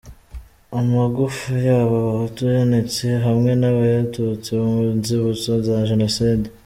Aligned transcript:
Amagufa 0.79 1.51
y’abo 1.67 1.95
bahutu 2.07 2.41
yanitse 2.57 3.05
hamwe 3.25 3.51
n’ay’abatutsi 3.59 4.49
mu 4.63 4.75
nzibutso 4.99 5.51
za 5.67 5.77
jenoside. 5.89 6.47